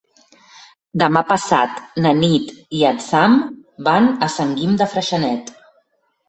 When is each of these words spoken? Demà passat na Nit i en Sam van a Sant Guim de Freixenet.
Demà 1.01 1.21
passat 1.31 1.75
na 2.05 2.13
Nit 2.21 2.47
i 2.79 2.81
en 2.93 2.97
Sam 3.09 3.37
van 3.89 4.09
a 4.29 4.31
Sant 4.37 4.57
Guim 4.63 4.75
de 4.81 4.89
Freixenet. 4.95 5.55